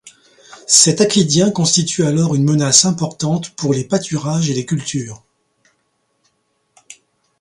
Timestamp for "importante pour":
2.85-3.71